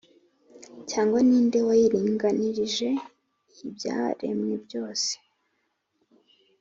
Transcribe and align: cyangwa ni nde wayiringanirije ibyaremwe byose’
cyangwa 0.89 1.19
ni 1.27 1.39
nde 1.45 1.59
wayiringanirije 1.67 2.89
ibyaremwe 3.67 4.53
byose’ 4.65 5.13